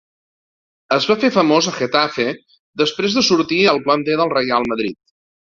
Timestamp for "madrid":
4.73-4.99